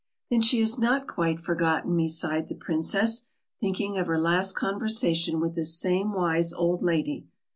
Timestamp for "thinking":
3.59-3.99